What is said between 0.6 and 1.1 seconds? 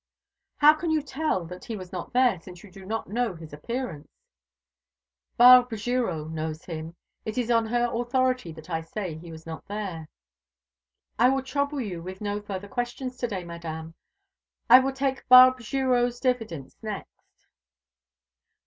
can you